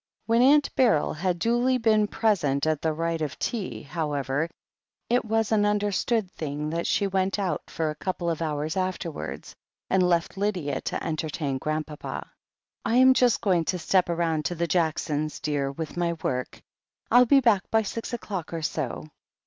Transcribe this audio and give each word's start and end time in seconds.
When 0.25 0.41
Aunt 0.41 0.75
Beryl 0.75 1.13
had 1.13 1.37
duly 1.37 1.77
been 1.77 2.07
present 2.07 2.65
at 2.65 2.81
the 2.81 2.91
rite 2.91 3.21
of 3.21 3.37
tea, 3.37 3.83
however, 3.83 4.49
it 5.11 5.23
was 5.23 5.51
an 5.51 5.63
understood 5.63 6.31
thing 6.31 6.71
that 6.71 6.87
she 6.87 7.05
went 7.05 7.37
out 7.37 7.61
for 7.69 7.91
a 7.91 8.01
couple 8.01 8.27
of 8.27 8.41
hours 8.41 8.75
afterwards, 8.75 9.55
and 9.91 10.01
left 10.01 10.37
Lydia 10.37 10.81
to 10.85 11.03
entertain 11.03 11.59
Grandpapa. 11.59 12.31
"I 12.83 12.95
am 12.95 13.13
just 13.13 13.41
going 13.41 13.65
to 13.65 13.77
step 13.77 14.09
round 14.09 14.45
to 14.45 14.55
the 14.55 14.65
Jacksons, 14.65 15.39
dear, 15.39 15.71
with 15.71 15.95
my 15.97 16.13
work. 16.23 16.63
I'll 17.11 17.27
be 17.27 17.39
back 17.39 17.69
by 17.69 17.83
six 17.83 18.11
o'clock 18.11 18.53
or 18.55 18.63
so." 18.63 19.03